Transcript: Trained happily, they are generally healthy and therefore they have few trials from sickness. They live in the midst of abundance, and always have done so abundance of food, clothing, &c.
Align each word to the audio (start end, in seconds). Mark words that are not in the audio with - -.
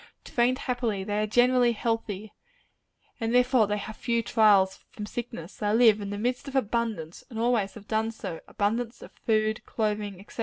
Trained 0.25 0.57
happily, 0.57 1.03
they 1.03 1.19
are 1.21 1.27
generally 1.27 1.73
healthy 1.73 2.33
and 3.19 3.35
therefore 3.35 3.67
they 3.67 3.77
have 3.77 3.95
few 3.95 4.23
trials 4.23 4.83
from 4.89 5.05
sickness. 5.05 5.57
They 5.57 5.71
live 5.71 6.01
in 6.01 6.09
the 6.09 6.17
midst 6.17 6.47
of 6.47 6.55
abundance, 6.55 7.23
and 7.29 7.37
always 7.37 7.75
have 7.75 7.87
done 7.87 8.09
so 8.09 8.39
abundance 8.47 9.03
of 9.03 9.11
food, 9.11 9.63
clothing, 9.67 10.25
&c. 10.27 10.37